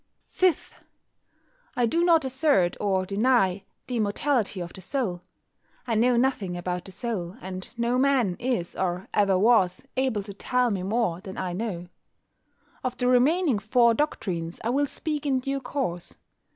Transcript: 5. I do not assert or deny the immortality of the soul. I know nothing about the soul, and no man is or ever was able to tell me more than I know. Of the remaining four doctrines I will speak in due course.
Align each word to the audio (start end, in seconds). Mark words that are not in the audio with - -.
5. 0.29 0.83
I 1.75 1.85
do 1.85 2.03
not 2.03 2.25
assert 2.25 2.75
or 2.79 3.05
deny 3.05 3.63
the 3.85 3.97
immortality 3.97 4.59
of 4.59 4.73
the 4.73 4.81
soul. 4.81 5.21
I 5.85 5.93
know 5.93 6.17
nothing 6.17 6.57
about 6.57 6.85
the 6.85 6.91
soul, 6.91 7.37
and 7.39 7.71
no 7.77 7.99
man 7.99 8.35
is 8.39 8.75
or 8.75 9.07
ever 9.13 9.37
was 9.37 9.83
able 9.95 10.23
to 10.23 10.33
tell 10.33 10.71
me 10.71 10.81
more 10.81 11.21
than 11.21 11.37
I 11.37 11.53
know. 11.53 11.87
Of 12.83 12.97
the 12.97 13.07
remaining 13.07 13.59
four 13.59 13.93
doctrines 13.93 14.59
I 14.63 14.71
will 14.71 14.87
speak 14.87 15.27
in 15.27 15.39
due 15.39 15.59
course. 15.61 16.17